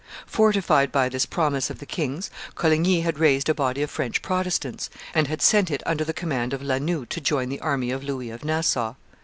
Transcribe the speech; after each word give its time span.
Fortified 0.25 0.91
by 0.91 1.09
this 1.09 1.27
promise 1.27 1.69
of 1.69 1.77
the 1.77 1.85
king's, 1.85 2.31
Coligny 2.55 3.01
had 3.01 3.19
raised 3.19 3.47
a 3.49 3.53
body 3.53 3.83
of 3.83 3.91
French 3.91 4.23
Protestants, 4.23 4.89
and 5.13 5.27
had 5.27 5.43
sent 5.43 5.69
it 5.69 5.83
under 5.85 6.03
the 6.03 6.11
command 6.11 6.53
of 6.53 6.63
La 6.63 6.79
Noue 6.79 7.05
to 7.05 7.21
join 7.21 7.49
the 7.49 7.61
army 7.61 7.91
of 7.91 8.01
Louis 8.03 8.31
of 8.31 8.43
Nassau. 8.43 8.95